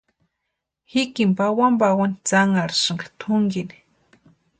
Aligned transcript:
Jikini 0.91 1.33
pawani 1.37 1.77
pawani 1.81 2.15
tsanharhisïnka 2.27 3.05
tʼunkini. 3.19 3.75